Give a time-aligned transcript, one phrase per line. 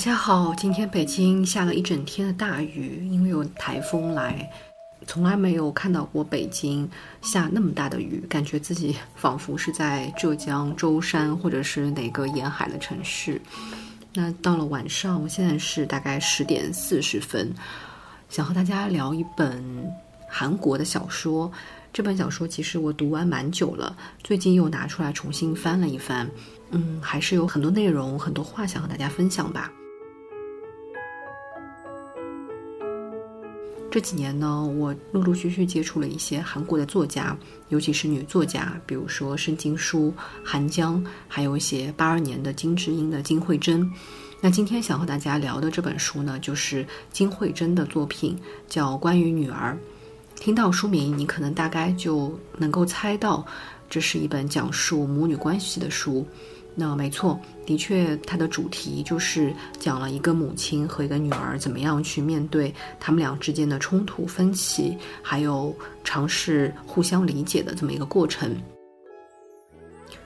[0.00, 4.50] 大家好，今天北京下了一整天的大雨，因为有台风来，
[5.06, 6.90] 从来没有看到过北京
[7.20, 13.38] 下那么大的雨，感觉自己仿佛是在浙江舟山或者是哪个沿海的城市。
[14.14, 17.52] 那到了晚上，我现在是大概十点四十分，
[18.30, 19.62] 想和大家聊一本
[20.26, 21.52] 韩国的小说。
[21.92, 23.94] 这本小说其实我读完蛮久了，
[24.24, 26.26] 最近又拿出来重新翻了一翻，
[26.70, 29.70] 嗯，还是有很多内容、很多话想和大家分享吧。
[33.90, 37.36] 这几年呢，我陆陆续续接触了一些韩国的作家，
[37.70, 43.90] 尤其是女作家，比如说申京书、韩江，还有一些八二年的金智英的金惠珍。
[44.40, 49.76] 那今天想和大家聊的这本书呢，就是金惠珍的作品，叫《关于女儿》。
[50.40, 53.44] 听到书名，你可能大概就能够猜到，
[53.90, 56.24] 这是一本讲述母女关系的书。
[56.80, 68.56] 那没错，的确，它的主题就是讲了一个母亲和一个女儿怎么样去面对他们俩之间的冲突分歧，还有尝试互相理解的这么一个过程。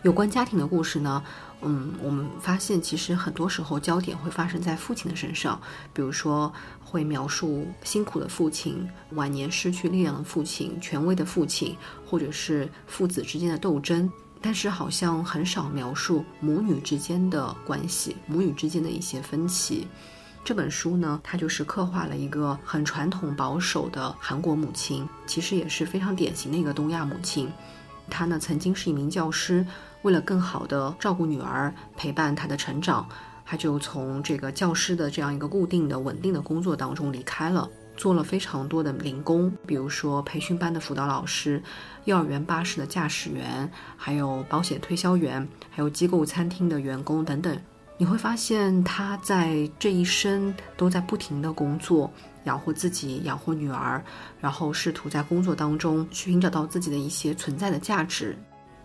[0.02, 1.24] 有关家庭的故事呢，
[1.62, 5.60] 嗯，我们发现其实很多时候焦点会发生在父亲的身上，
[5.92, 6.52] 比如说
[6.84, 14.08] 会描述辛苦的父亲、晚年失去力量的父亲、权威的父亲，或者是父子之间的斗争。
[14.44, 19.88] 但是好像很少描述母女之间的关系，母女之间的一些分歧。
[20.44, 27.50] 这本书呢，它就是刻画了一个很传统保守的韩国母亲，其实也是非常典型的一个东亚母亲。
[28.10, 29.66] 她呢曾经是一名教师，
[30.02, 33.08] 为了更好的照顾女儿，陪伴她的成长，
[33.46, 37.66] 她就从这个教师的这样一个固定的、稳定的工作当中离开了。
[37.96, 41.62] 做了非常多的零工，比如说培训班的辅导老师、
[42.04, 47.58] 幼儿园巴士的驾驶员，还有保险推销员，还有机构餐厅的员工等等。
[47.96, 52.12] 你会发现，他在这一生都在不停的工作，
[52.42, 54.04] 养活自己，养活女儿，
[54.40, 58.36] 然后试图在工作当中去寻找到自己的一些存在的价值。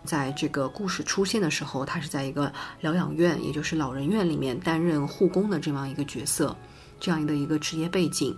[0.04, 2.50] 在这个故事出现的时候，他是在一个
[2.80, 6.56] 疗养院，也就是老人院里面担任护工的这样一个角色，
[7.00, 8.34] 这样的一个职业背景。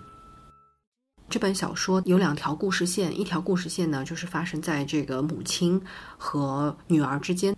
[1.32, 5.81] 这本小说有两条故事线，一条故事线呢，就是发生在这个母亲
[6.19, 7.56] 和女儿之间。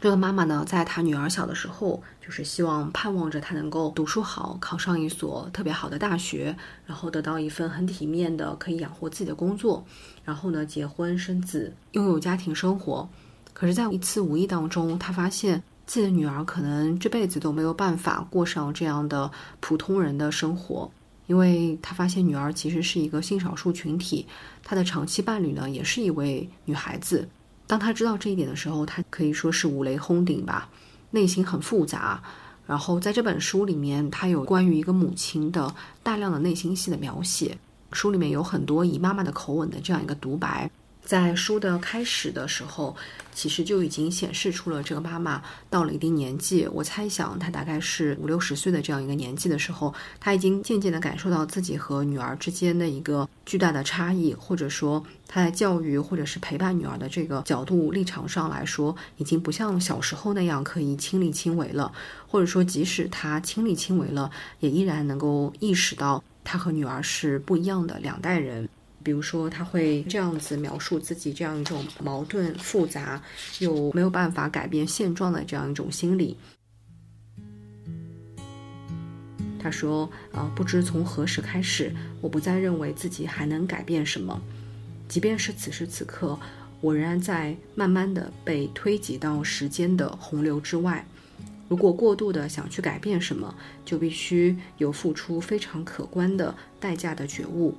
[0.00, 9.84] 这个妈妈呢，在她女儿小的时候，就是希望盼望着她能够读书好，考上一所特别好的大学，然后得到一份很体面的可以养活自己的工作，
[10.24, 13.08] 然后呢，结婚生子，拥有家庭生活。
[13.52, 20.90] 可是，在一次无意当中，她发现自己的女儿可能这辈子都没有办法过上这样的普通人的生活。
[21.26, 24.26] 因为他发现女儿其实是一个性少数群体，
[24.62, 27.28] 她的长期伴侣呢也是一位女孩子。
[27.66, 30.68] 当他知道这一点的时候，他可以说是五雷轰顶吧，
[31.10, 32.22] 内心很复杂。
[32.66, 37.56] 然后在这本书里面，他有关于一个母亲的大量的内心戏的描写，
[37.92, 40.70] 书里面有很多以妈妈的口吻的这样一个独白。
[41.04, 42.96] 在书的开始的时候，
[43.34, 46.66] 其实就已经显示出了这个妈妈到了一定年纪。
[46.72, 61.92] 我猜想她大概是五六十岁的这样一个年纪的时候，她已经渐渐地感受到自己和女儿之间的一个巨大的差异，或者说她在教育或者是陪伴女儿的这个角度立场上来说，已经不像小时候那样可以亲力亲为了，
[62.28, 64.30] 或者说即使她亲力亲为了，
[64.60, 68.68] 也依然能够意识到她和女儿是不一样的两代人。
[69.02, 73.22] 比如说，他会这样子描述自己这样一种矛盾复杂
[73.58, 76.36] 又没有办法改变现状的这样一种心理。
[79.58, 84.40] 他说：“啊，不知从何时开始，我不再认为自己还能改变什么，
[85.08, 86.36] 即便是此时此刻，
[86.80, 91.06] 我仍然在慢慢的被推挤到时间的洪流之外。
[91.68, 97.72] 如果过度的想去改变什么，就必须有付出非常可观的代价的觉悟。”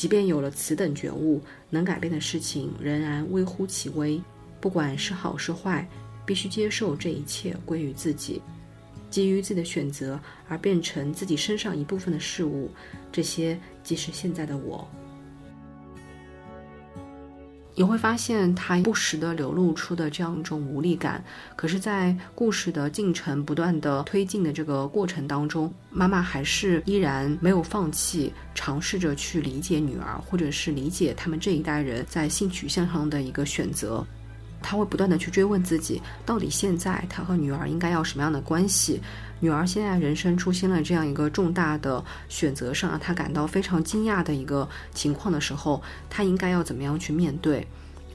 [0.00, 4.18] 即便有了此等觉悟，能改变的事情仍然微乎其微。
[4.58, 5.86] 不管是好是坏，
[6.24, 8.40] 必须接受这一切归于自己。
[9.10, 10.18] 基于自己的选择
[10.48, 12.70] 而变成自己身上一部分的事物，
[13.12, 14.88] 这些即是现在的我。
[17.74, 21.24] 你会发现，他不时的流露出的这样一种无力感。
[21.56, 34.04] 可是，在故事的进程不断的推进的这个过程当中，妈妈还是依然没有放弃，尝试着去理解女儿，或者是理解他们这一代人在性取向上的一个选择。
[34.62, 39.00] 他会不断的去追问自己，到底现在他和女儿应该要什么样的关系？
[39.40, 47.66] 女儿现在人生出现了这样一个重大的选择上，让他感到非常惊讶的一个情况的时候，他应该要怎么样去面对？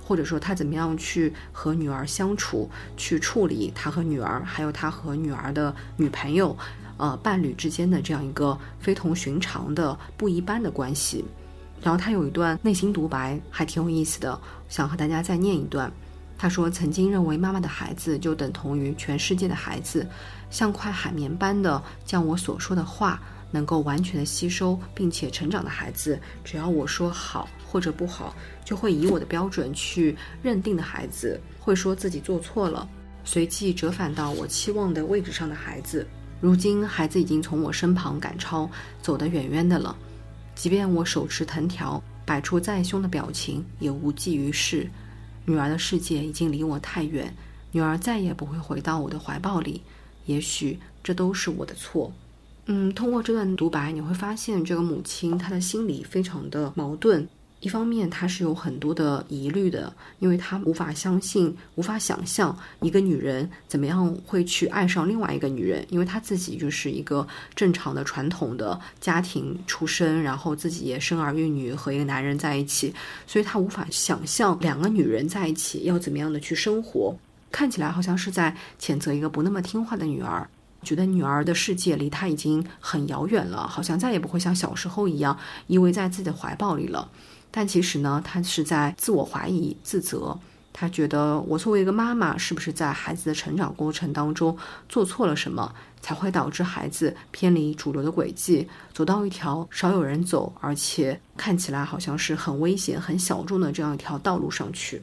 [0.08, 6.56] 或者说他怎么样去和女儿相处，去处理他和女儿，还有他和女儿的女朋友，
[6.98, 11.26] 呃伴侣之间的这样一个非同寻常的不一般的关系。
[11.82, 14.40] 然后他有一段内心独白，还挺有意思的，
[14.70, 15.92] 想和大家再念一段。
[16.38, 20.06] 他说：“曾经认为妈妈的孩子就等同于全世界的孩子，
[20.50, 23.22] 像块海绵般的将我所说的话
[23.52, 28.36] 能够完全的吸收并且成长的孩子，只要我说好或者不好，
[28.66, 32.88] 就会以我的标准去认定的孩子，会说自己做错了，
[33.24, 36.06] 随即折返到我期望的位置上的孩子。
[36.42, 38.70] 如今孩子已经从我身旁赶超，
[39.02, 39.96] 走得远远的了，
[40.54, 44.90] 即便我手持藤条，摆出再凶的表情，也无济于事。”
[45.46, 47.34] 女儿的世界已经离我太远，
[47.72, 49.82] 女儿再也不会回到我的怀抱里。
[50.26, 52.12] 也许这都是我的错。
[52.66, 57.28] 嗯，通过这段独白，你会发现这个母亲她的心理非常的矛盾。
[57.62, 72.94] 一方面，他是有很多的疑虑的，因为他无法相信、无法想象一个女人怎么样会去爱上另外一个女人，因为他自己就是一个正常的传统的家庭出身，然后自己也生儿育女，和一个男人在一起，
[73.26, 77.16] 所以他无法想象两个女人在一起要怎么样的去生活。
[77.52, 80.48] 看起来好像是在谴责一个不那么听话的女儿，
[80.84, 85.36] 觉得女儿的世界离他已经很遥远了，好像再也不会像小时候一样
[85.66, 87.10] 依偎在自己的怀抱里了。
[87.58, 90.38] 但其实呢，他是在自我怀疑、自责。
[90.74, 94.54] 他觉得，我作为一个妈妈，是不是在孩子的成长过程当中
[94.90, 105.02] 做错了什么，才会导致孩子偏离主流的轨迹，走到一条少有人走，而且看起来好像是很危险、很小众的这样一条道路上去？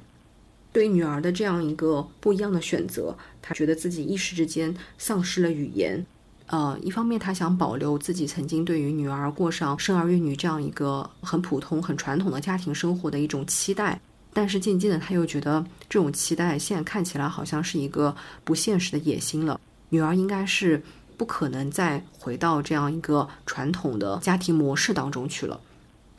[0.74, 6.04] 对女儿的这样一个不一样的选择，他觉得自己一时之间丧失了语言。
[6.52, 13.98] 呃，一方面他想保留自己曾经对于女儿过上生儿育女这样一个很普通、很传统的家庭生活的一种期待，
[14.34, 18.14] 但是渐渐的他又觉得这种期待现在看起来好像是一个
[18.44, 19.58] 不现实的野心了。
[19.88, 20.82] 女儿应该是
[21.16, 25.58] 不可能再回到这样一个传统的家庭模式当中去了。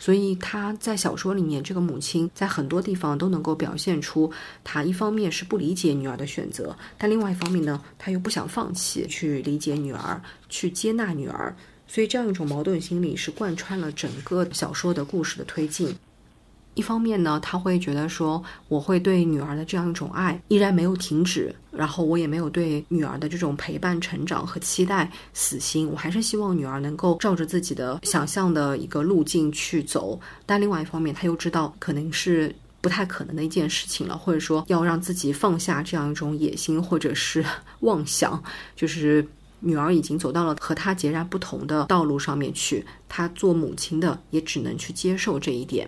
[0.04, 4.30] 所以他在小说里面，这个母亲在很多地方都能够表现出，
[4.62, 11.56] 她一方面是不理解女儿的选择，但另外一方面呢，她又不想放弃去理解女儿，去接纳女儿。
[11.88, 15.96] 所以这样一种矛盾心理是贯穿了整个小说的故事的推进。
[16.75, 30.20] 一方面呢，他会觉得说，我会对女儿的这样一种爱依然没有停止，然后我也没有对女儿的这种陪伴、成长和期待死心，我还是希望女儿能够照着自己的想象的一个路径去走。
[30.46, 37.46] 但另外一方面，他又知道可能是不太可能的一件事情了，或者说要让自己放下这样一种野心或者是
[37.81, 38.44] 妄想，
[38.76, 39.26] 就是
[39.60, 45.88] 女儿已经走到了和他截然不同的道路上面去，他做母亲的也只能去接受这一点。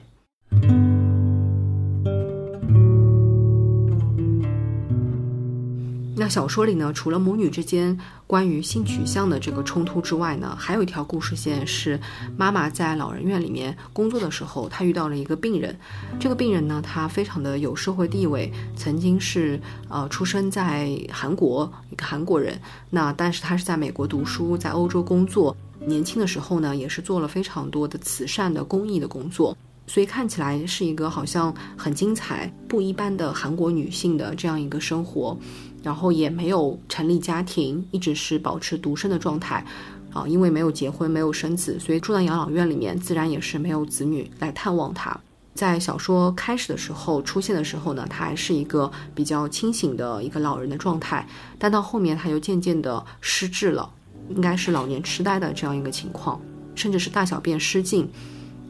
[6.25, 7.95] 那小说里呢，除了母女之间
[8.25, 11.99] 关于性取向的这个冲突之外呢，还有一条故事线是
[12.35, 15.77] 妈妈在老人院里面工作的时候，她遇到了一个病人。
[16.19, 22.59] 这个病人呢，他非常的有社会地位，曾经是呃出生在韩国，一个韩国人。
[22.89, 25.55] 那但是他是在美国读书，在欧洲工作。
[25.85, 29.55] 年轻的时候呢，也是做了非常多的慈善的公益的工作。
[29.87, 35.37] 所以看起来是一个好像很精彩、不一般的韩国女性的这样一个生活，
[35.85, 39.63] 然后也没有成立家庭，一直是保持独身的状态，
[40.11, 45.15] 啊，因为没有结婚、没有生子，所以住在养老院里面，自然也是没有子女来探望她。
[45.53, 51.23] 在小说开始的时候出现的时候呢，她还是一个比较清醒的一个老人的状态，
[51.59, 53.87] 但到后面她又渐渐的失智了，
[54.29, 56.41] 应该是老年痴呆的这样一个情况，
[56.73, 58.09] 甚至是大小便失禁。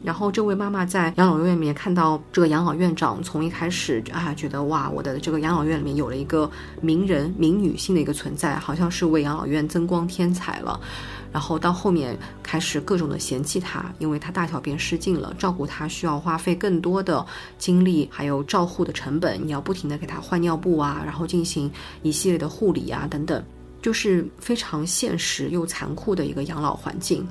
[0.06, 6.48] 然后这位妈妈在养老院里面看到这个养老院长，从一开始啊觉得哇，我的这个养老院里面有了一个
[6.80, 10.80] 名人、名女性的一个存在，好像是为养老院增光添彩了。
[11.32, 17.26] 然后到后面开始各种的嫌弃她，因为她大小便失禁了，照顾她需要花费更多的
[17.58, 21.68] 精力，还有照护的成本，你要不停的给她换尿布啊，然后进行
[22.04, 23.44] 一系列的护理啊等等，
[23.82, 27.26] 就是非常现实又残酷的一个养老环境。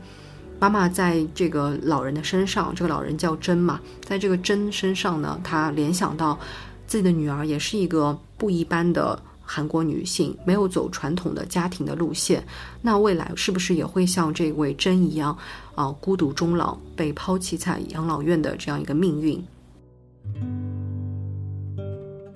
[0.60, 6.40] 妈妈在这个老人的身上，这个老人叫珍嘛，在这个珍身上呢，她联想到
[6.88, 12.44] 自己的女儿也是一个不一般的韩国女性，没有走传统的家庭的路线，
[12.82, 15.38] 那未来是不是也会像这位珍一样，
[15.76, 19.44] 啊，孤独终老，被抛弃在养老院的这样一个命运？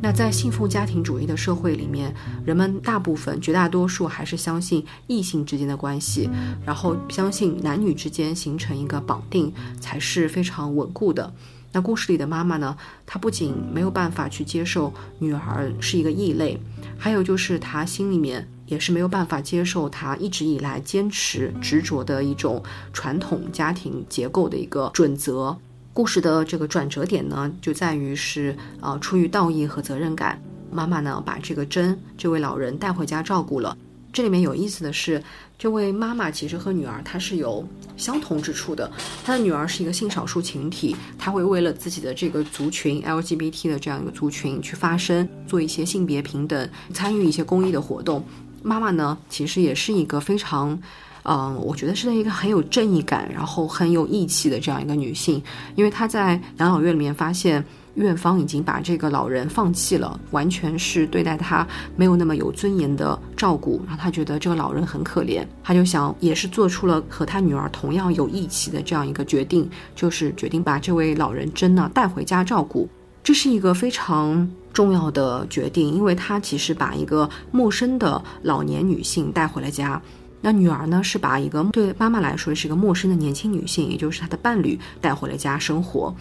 [0.01, 2.13] 那在信奉家庭主义的社会里面，
[2.45, 6.29] 人们大部分、绝大多数还是相信异性之间的关系，
[6.65, 11.33] 然后相信男女之间形成一个绑定才是非常稳固的。
[11.71, 12.75] 那故事里的妈妈呢？
[13.05, 16.59] 她不仅没有办法去接受女儿是一个异类，
[16.97, 25.55] 还有就是她心里面也是没有办法接受她一直以来坚持执着的一种传统家庭结构的一个准则。
[25.93, 30.41] 故事的这个转折点呢，就在于是呃，出于道义和责任感，
[30.71, 33.77] 妈妈呢把这个真这位老人带回家照顾了。
[34.11, 35.21] 这里面有意思的是，
[35.57, 37.63] 这位妈妈其实和女儿她是有
[37.95, 38.89] 相同之处的。
[39.23, 48.23] 她的女儿是一个性少数群体，她会为了自己的这个族群 LGBT 的这样一个族群去发声，做一些性别平等，参与一些公益的活动。
[48.63, 50.79] 妈妈呢，其实也是一个非常，
[51.29, 55.41] 嗯，我觉得是一个很有正义感，然后很有义气的这样一个女性，
[55.75, 57.63] 因为她在养老院里面发现。
[57.95, 61.67] 院方已经把这个老人放弃了，完全是对待他
[61.97, 72.87] 没有那么有尊严的照顾，然后他觉得这个老人很可怜，他就想也是做出了和他女儿同样有义气的这样一个决定，就是决定把这位老人真呢带回家照顾。
[73.21, 80.01] 这是一个非常重要的决定，因为他其实把一个陌生的老年女性带回了家，
[80.41, 86.15] 那女儿呢是把一个对妈妈来说是一个陌生的年轻女性，也就是她的伴侣带回了家生活。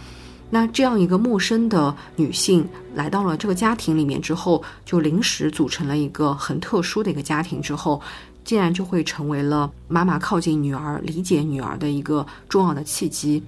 [0.49, 8.01] 那这样一个陌生的女性来到了这个家庭里面之后，就临时组成了一个很特殊的一个家庭之后，
[8.43, 13.43] 竟然就会成为了妈妈靠近女儿、理解女儿的一个重要的契机。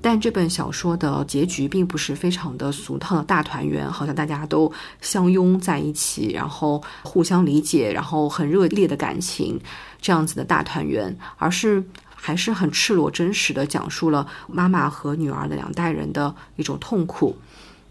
[0.00, 9.60] 但这本小说的结局并不是非常的俗套的大团圆，好像大家都相拥在一起，然后互相理解，然后很热烈的感情
[10.00, 11.84] 这样子的大团圆，而是。
[12.20, 17.34] 还是很赤裸真实的讲述了妈妈和女儿的两代人的一种痛苦，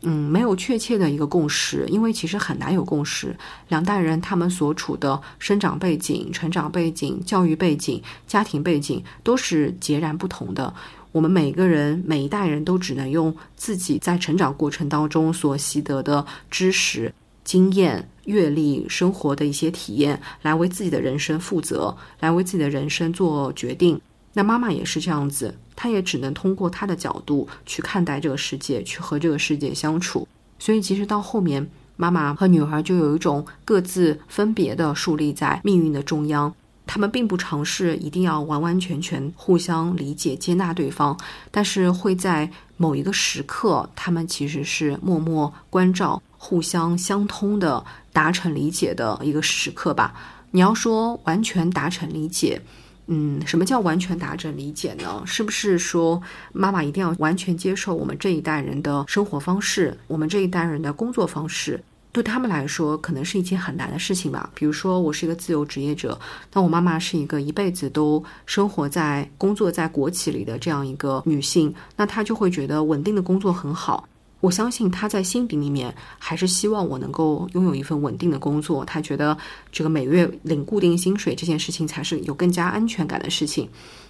[0.02, 3.36] 嗯，没有确切的一个共识，因为其实很难有共识。
[3.70, 10.72] 两代人他们所处的生长背景、成长背景、教育背景、家庭背景都是截然不同的。
[11.18, 17.12] 我们每个人每一代人都只能用自己在成长过程当中所习得的知识、
[17.44, 24.00] 经验、阅历、生活的一些体验，来为自己的人生负责，来为自己的人生做决定。
[24.34, 30.28] 那妈妈也是这样子，她也只能通过她的角度去看待这个世界，去和这个世界相处。
[30.60, 36.54] 所以，其实到后面，妈妈和女儿就有一种各自分别的树立在命运的中央。
[36.88, 41.16] 他们并不尝试一定要完完全全互相理解、接纳对方，
[41.52, 50.16] 但是会在某一个时刻，他们其实是默默关照、互相相通的达成理解的一个时刻吧。
[50.52, 52.62] 你要说完全达成理解。
[53.10, 55.24] 嗯，什么叫完全达成理解呢？
[55.26, 61.82] 是不是说妈妈一定要完全接受我们这一代人的生活方式，我们这一代人的工作方式？
[62.18, 64.50] 对他们来说，可能是一件很难的事情吧。
[64.56, 66.20] 比如说，我是一个自由职业者，
[66.52, 74.10] 那我妈妈是一个一辈子都生活在工作在国企里的这样一个女性，那她就会觉得稳定的工作很好。
[74.40, 78.86] 我相信他在心底里面还是希望我能够拥有一份稳定的工作。
[78.86, 79.38] 他觉得
[79.72, 83.68] 这个每月领固定薪水这件事情才是有更加安全感的事情。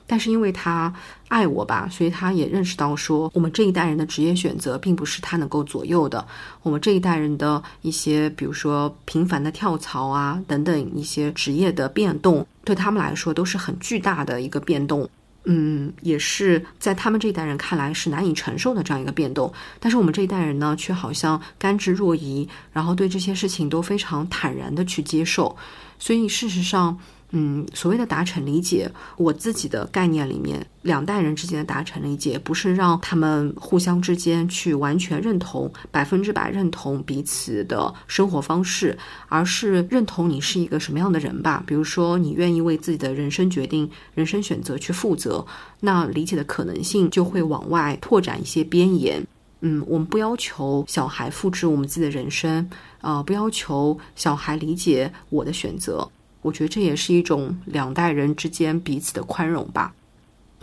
[0.10, 0.94] 但是因为他
[1.28, 6.26] 爱我吧，所以他也认识到说，我们这一代人的职业选择并不是他能够左右的。
[6.62, 15.10] 我们这一代人的一些，比如说频繁的跳槽啊等等一些职业的变动，对他们来说都是很巨大的一个变动。
[15.46, 25.56] 嗯，也是在他们这一代人看来是难以承受的这样一个变动，但是我们这一代人呢，却好像甘之若饴，然后对这些事情都非常坦然的去接受，
[26.00, 27.00] 所以事实上。
[27.32, 41.62] 嗯，所谓的达成理解，我自己的概念里面，两代人之间的达成理解，不是让他们互相之间去完全认同、百分之百认同彼此的生活方式，而是认同你是一个什么样的人吧。
[41.68, 45.46] 比如说，你愿意为自己的人生决定、人生选择去负责，
[45.82, 49.22] 那理解的可能性就会往外拓展一些边沿。
[49.60, 52.70] 嗯，我们不要求小孩复制我们自己的人生，
[53.02, 56.10] 呃，不要求小孩理解我的选择。
[56.42, 59.94] 我觉得这也是一种两代人之间彼此的宽容吧。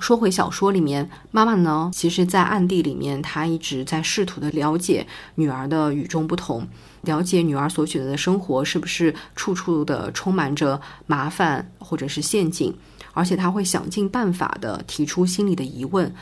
[0.01, 6.67] 说回小说里面，妈妈呢，其实，在暗地里面，她一直在试图的了解女儿的与众不同，
[7.03, 12.75] 了解女儿所选择的生活是不是处处的充满着麻烦或者是陷阱，
[13.13, 16.13] 而且她会想尽办法的提出心里的疑问。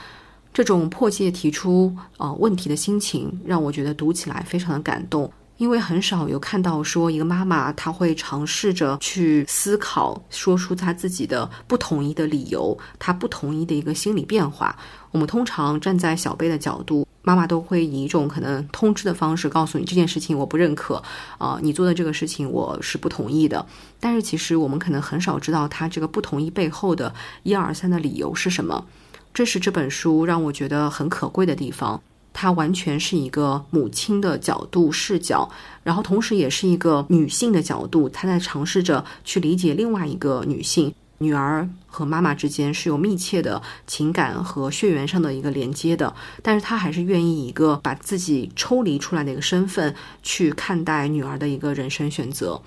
[0.52, 5.32] 这种迫切提出呃问题的心情，让我觉得读起来非常的感动。
[5.62, 14.76] 因为很少有看到说一个妈妈，她会尝试着去思考，说出她自己的不同意的理由，她不同意的一个心理变化。
[15.12, 21.00] 我们通常站在小贝的角度，妈妈都会以一种可能通知的方式告诉你这件事情我不认可，
[21.38, 23.64] 啊，你做的这个事情我是不同意的。
[24.00, 27.14] 但是其实我们可能很少知道他这个不同意背后的
[27.44, 28.84] 一二三的理由是什么。
[29.32, 32.02] 这是这本书让我觉得很可贵的地方。
[32.32, 35.48] 她完全是一个母亲的角度视角，
[35.82, 40.94] 然后同时也是一个女性的角度，她在尝试着去理解另外一个女性。
[41.18, 46.12] 女儿和妈妈之间是有密切的情感和血缘上的一个连接的，
[46.42, 52.60] 但是她还是愿意一个把自己抽离出来的一个身份去看待女儿的一个人生选择。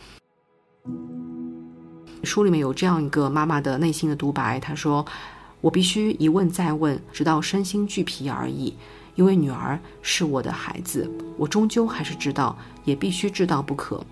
[2.24, 5.06] 书里面有这样一个妈妈的内心的独白，她说
[5.60, 8.74] ：“我必须一问再问，直到身心俱疲而已。
[9.16, 14.06] 因为女儿是我的孩子，我终究还是知道，也必须知道不可。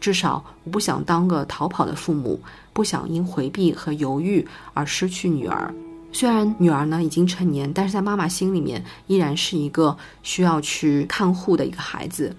[0.00, 2.40] 至少我不想当个逃跑的父母，
[2.72, 5.72] 不想因回避和犹豫而失去女儿。
[6.12, 12.34] 虽然女儿呢已经成年，但是在妈妈心里面依然是一个需要去看护的一个孩子。”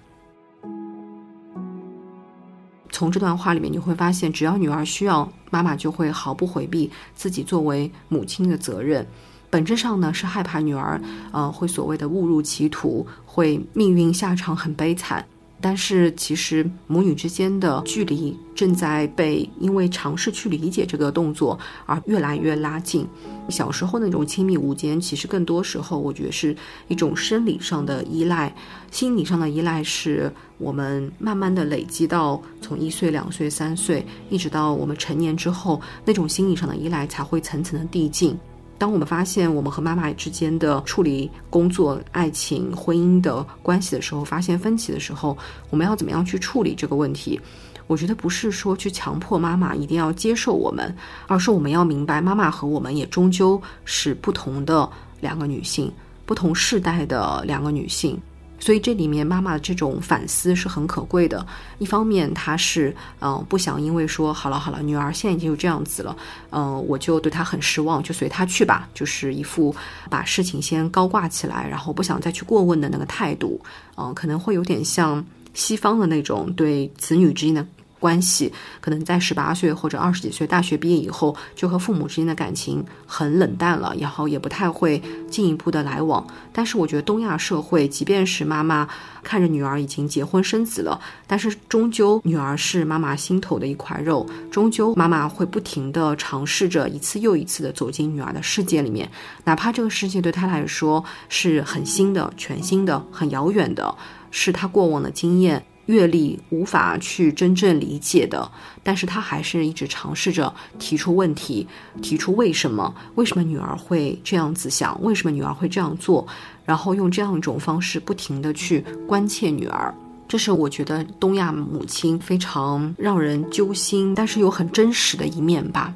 [2.92, 9.08] 从这段话里面，你会发现，只要女儿需要，妈妈就会毫不回避自己作为母亲的责任。
[9.52, 11.00] 本质上呢，是害怕女儿，
[11.32, 15.24] 呃，会所谓的误入歧途，会命运下场很悲惨。
[15.64, 23.08] 但是其实母女之间的距离正在被因为尝试去理解这个动作而越来越拉近。
[23.48, 26.56] 小时候那种亲密无间，其实更多时候我觉得是
[26.88, 28.52] 一种生理上的依赖，
[28.90, 38.36] 心理上的依赖是我们慢慢的累积到从一岁、两岁、三岁，一直到我们成年之后，那种心理上的依赖才会层层的递进。
[38.82, 45.38] 当我们发现我们和妈妈之间的处理工作、爱情、婚姻的关系的时候，发现分歧的时候，
[45.70, 47.40] 我们要怎么样去处理这个问题？
[47.86, 50.92] 我觉得不是说去强迫妈妈一定要接受我们，
[51.28, 55.94] 而是我们要明白，妈妈和我们也终究是不同的两个女性，
[56.26, 58.20] 不同世代的两个女性。
[58.62, 61.46] 所以这里面妈妈的这种反思是很可贵的。
[61.80, 66.16] 一方面，她是嗯不想因为说好了好了，女儿现在已经就这样子了，
[66.52, 69.76] 嗯，我就对她很失望，就随她去吧，就是一副
[70.10, 73.60] 把事情先高挂起来，然后不想再去过问的那个态度。
[73.98, 77.66] 嗯，可能会有点像西方的那种对子女之间的。
[78.02, 86.26] 关系可能在十八岁或者二十几岁大学毕业以后，就和父母之间的感情很冷淡了，然后也不太会进一步的来往。
[86.52, 88.88] 但是我觉得东亚社会，即便是妈妈
[89.24, 99.08] 看着女儿已经结婚生子了，但是终究女儿是妈妈心头的一块肉，终究妈妈会不停的尝试着一次又一次的走进女儿的世界里面，
[99.44, 103.96] 哪怕这个世界对她来说是很新的、全新的、很遥远的，
[104.32, 105.64] 是她过往的经验。
[105.92, 108.50] 阅历无法去真正理解的，
[108.82, 111.68] 但是他还是一直尝试着提出问题，
[112.02, 112.94] 提出为什么？
[113.16, 114.98] 为什么女儿会这样子想？
[115.04, 116.26] 为什么女儿会这样做？
[116.66, 119.94] 然后用这样一种方式不停的去关切女儿，
[120.28, 125.94] 这是我觉得东亚母亲非常让人揪心，但是又很真实的一面吧。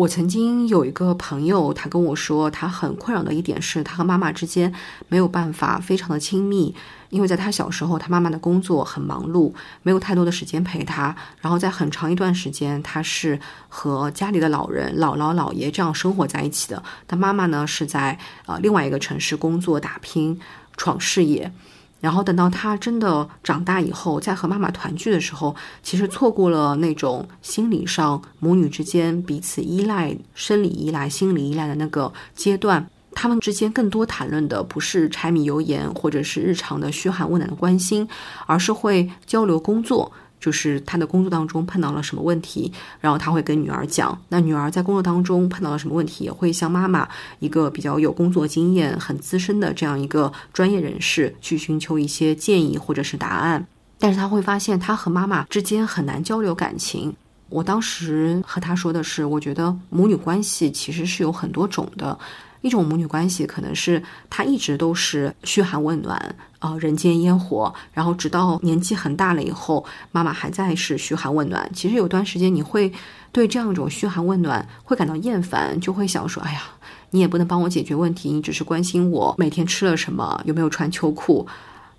[0.00, 4.72] 我曾经有一个朋友，他跟我说，他很困扰的一点是他和妈妈之间
[5.08, 6.74] 没有办法非常的亲密，
[7.10, 11.14] 因为在他小时候，他妈妈的工作很忙碌，没有太多的时间陪他。
[11.42, 16.82] 然后在很长一段时间，他是和家里的老人、姥姥、姥爷这样生活在一起的。
[17.06, 20.40] 他妈妈呢是在呃另外一个城市工作打拼、
[20.78, 21.52] 闯事业。
[22.00, 32.84] 然后等到他真的长大以后，在和妈妈团聚的时候，其实错过了那种心理上母女之间彼此依赖、生理依赖、心理依赖的那个阶段。
[33.12, 38.08] 他们之间更多谈论的不是柴米油盐，或者是日常的嘘寒问暖的关心，
[38.46, 40.10] 而是会交流工作。
[40.40, 44.18] 就是他的工作当中碰到了什么问题，然后他会跟女儿讲。
[44.28, 47.06] 那女儿在工作当中碰到了什么问题，也会向妈妈
[47.38, 53.64] 一个比较有工作经验、很资深的这样一个专业人士去寻求一些建议或者是答案。
[53.98, 57.14] 但是他会发现，他和妈妈之间很难交流感情。
[57.50, 62.18] 我当时和他说的是，我觉得母女关系其实是有很多种的。
[62.62, 71.70] 一种母女关系可能是她一直都是嘘寒问暖，呃，人间烟火，然后直到年纪很大了以后，妈妈还在是嘘寒问暖。
[71.74, 72.92] 其实有段时间你会
[73.32, 76.62] 对这样一种嘘寒问暖会感到厌烦，就会想说：“哎呀，
[77.10, 81.46] 你也不能帮我解决问题，你只是关心我每天吃了什么，有没有穿秋裤，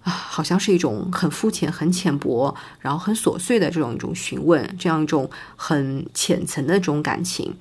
[0.04, 7.52] 啊，好像是一种很肤浅、很浅薄，然后很琐碎的这种一种询问，这样一种很浅层的这种感情。”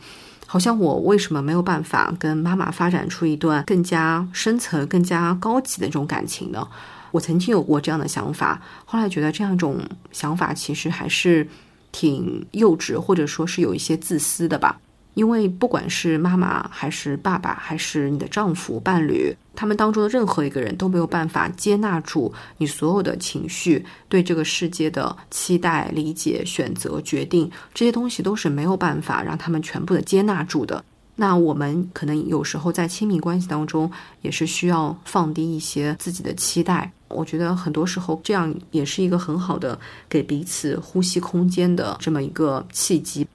[0.53, 6.67] 好像我为什么没有办法跟妈妈发展出一段更加深层、更加高级的这种感情呢？
[7.13, 9.79] 我曾经有过这样的想法，后来觉得这样一种
[10.11, 11.47] 想法其实还是
[11.93, 14.77] 挺幼稚，或者说是有一些自私的吧。
[15.15, 30.85] 因为不管是妈妈还是爸爸，还是你的丈夫、伴侣，他们当中的任何一个人都没有办法接纳住你所有的情绪、对这个世界的期待、理解、选择、决定，这些东西都是没有办法让他们全部的接纳住的。
[31.17, 33.91] 那我们可能有时候在亲密关系当中，
[34.23, 36.91] 也是需要放低一些自己的期待。
[37.09, 43.27] 我觉得很多时候这样也是一个很好的给彼此呼吸空间的这么一个契机。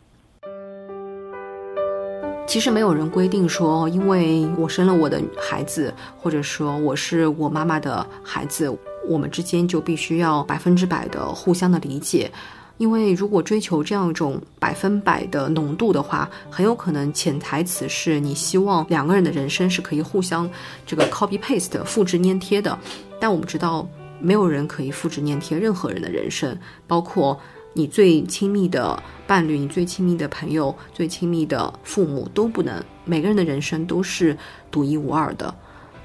[2.47, 8.71] 其实没有人规定说，因为我生了我的孩子，或者说我是我妈妈的孩子，
[9.09, 12.31] 我们之间就必须要百分之百的互相的理解。
[12.77, 20.49] 因为如果追求这样一种百分百的浓度的话，很有可能潜台词是你希望两个人的人生是可以互相
[20.85, 22.77] 这个 copy paste 复制粘贴的。
[23.19, 23.87] 但我们知道，
[24.19, 27.37] 没有人可以复制粘贴任何人的人生，包括。
[27.77, 32.81] 你最亲密的伴侣，你最亲密的朋友，最亲密的父母都不能。
[33.03, 34.37] 每个人的人生都是
[34.71, 35.53] 独一无二的。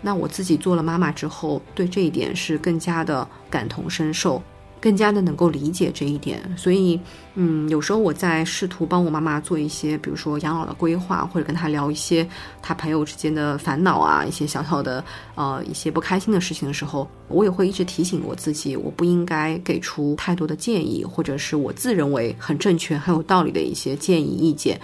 [0.03, 4.43] 那我自己做了妈妈之后，对这一点是更加的感同身受。
[4.81, 6.99] 更加的能够理解这一点，所以，
[7.35, 12.27] 嗯，有时候我在试图帮我妈妈做一些，比如说养老的规划，或者跟她聊一些
[12.63, 24.81] 她朋友之间的烦恼啊，一些小小的，呃，一些不开心的事情的时候，我也会一直提醒我自己，我不应该给出太多的建议，或者是我自认为很正确、很有道理的一些建议意见，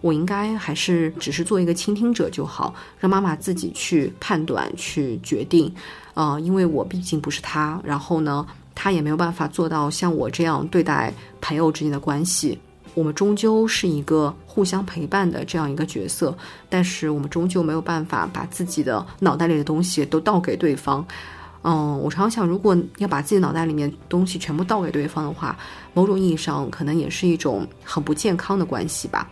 [0.00, 5.74] 我应该还是只是做一个倾听者就好，让妈妈自己去判断、去决定，
[6.14, 8.46] 呃，因为我毕竟不是她，然后呢。
[8.74, 12.58] 他也没有办法做到像我这样对待朋友之间的关系。
[12.94, 16.36] 我们终究是一个互相陪伴的这样一个角色，
[16.68, 21.06] 但是我们终究没有办法把自己的脑袋里的东西都倒给对方。
[21.62, 25.56] 嗯，我常常想，如果要把自己脑袋里面东西全部倒给对方的话，
[25.94, 29.28] 某种意义上可能也是一种很不健康的关系吧。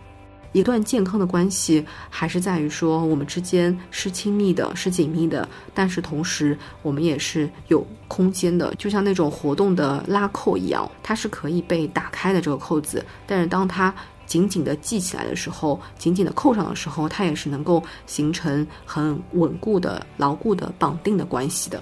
[0.51, 13.93] 一段健康的关系，还是在于说我们之间是亲密的，是紧密的，但是同时我们也是有空间的，就像那种活动的拉扣一样，它是可以被打开的这个扣子，但是当它
[14.25, 21.81] 紧紧的系起来的时候，紧紧的扣上的时候，它也是能够形成很稳固的、牢固的绑定的关系的。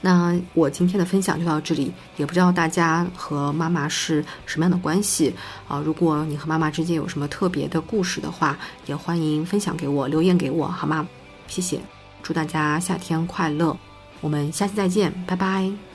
[0.00, 5.34] 那我今天的分享就到这里，也不知道大家和妈妈是什么样的关系
[5.66, 5.80] 啊？
[5.80, 8.56] 如果你和妈妈之间有什么特别的故事的话，
[8.86, 11.06] 也欢迎分享给我，留言给我，好吗？
[11.48, 11.80] 谢谢，
[12.22, 13.76] 祝大家夏天快乐，
[14.20, 15.85] 我们下期再见，拜拜。